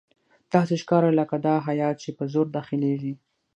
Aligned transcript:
داسې 0.53 0.73
ښکاري 0.81 1.11
لکه 1.19 1.35
دا 1.47 1.55
هیات 1.67 1.95
چې 2.03 2.09
په 2.17 2.23
زور 2.33 2.47
داخليږي. 2.57 3.13